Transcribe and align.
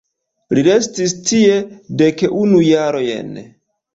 Li 0.57 0.61
restis 0.67 1.13
tie 1.31 1.59
dek 2.03 2.25
unu 2.39 2.65
jarojn. 2.71 3.37